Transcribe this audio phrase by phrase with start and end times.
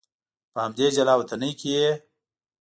[0.53, 1.91] په همدې جلا وطنۍ کې یې.